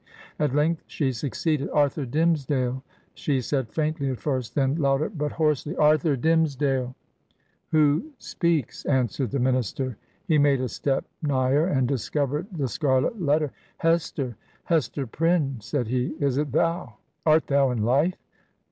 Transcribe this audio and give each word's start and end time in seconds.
At 0.39 0.55
length, 0.55 0.81
she 0.87 1.11
succeeded. 1.11 1.69
'Arthur 1.71 2.07
Dimmesdale 2.07 2.77
T 2.77 2.81
she 3.13 3.39
said, 3.39 3.69
faintly 3.69 4.09
at 4.09 4.19
first; 4.19 4.55
then 4.55 4.73
louder, 4.73 5.09
but 5.09 5.33
hoarsely, 5.33 5.77
'Arthur 5.77 6.15
Dimmesdale 6.17 6.95
I' 7.29 7.33
'Who 7.69 8.05
speaks?' 8.17 8.83
answered 8.85 9.29
the 9.29 9.37
minister.... 9.37 9.97
He 10.25 10.39
made 10.39 10.59
a 10.59 10.69
step 10.69 11.05
nigher, 11.21 11.67
and 11.67 11.87
discovered 11.87 12.47
the 12.51 12.67
scarlet 12.67 13.21
letter.' 13.21 13.51
Hester 13.85 14.35
I 14.35 14.73
Hes 14.73 14.89
ter 14.89 15.05
PrjomeT 15.05 15.61
said 15.61 15.87
he. 15.87 16.15
'Is 16.19 16.39
it 16.39 16.51
thou? 16.51 16.95
Art 17.23 17.45
thou 17.45 17.69
in 17.69 17.83
life?' 17.83 18.15